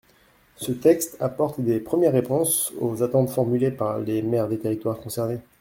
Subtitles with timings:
[0.55, 5.41] Ce texte apporte des premières réponses aux attentes formulées par les maires des territoires concernés.